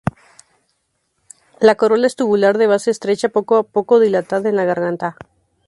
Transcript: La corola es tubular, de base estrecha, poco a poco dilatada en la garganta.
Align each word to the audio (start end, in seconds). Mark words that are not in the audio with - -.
La 1.59 1.75
corola 1.75 2.07
es 2.07 2.15
tubular, 2.15 2.57
de 2.57 2.65
base 2.65 2.89
estrecha, 2.89 3.29
poco 3.29 3.57
a 3.57 3.61
poco 3.61 3.99
dilatada 3.99 4.49
en 4.49 4.55
la 4.55 4.65
garganta. 4.65 5.15